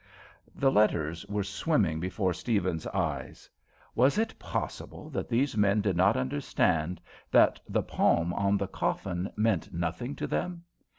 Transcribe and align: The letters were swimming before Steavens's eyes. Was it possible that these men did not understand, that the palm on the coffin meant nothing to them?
The 0.55 0.71
letters 0.71 1.27
were 1.27 1.43
swimming 1.43 1.99
before 1.99 2.33
Steavens's 2.33 2.87
eyes. 2.87 3.47
Was 3.93 4.17
it 4.17 4.33
possible 4.39 5.11
that 5.11 5.29
these 5.29 5.55
men 5.55 5.79
did 5.79 5.95
not 5.95 6.17
understand, 6.17 6.99
that 7.29 7.59
the 7.69 7.83
palm 7.83 8.33
on 8.33 8.57
the 8.57 8.67
coffin 8.67 9.31
meant 9.35 9.71
nothing 9.75 10.15
to 10.15 10.25
them? 10.25 10.63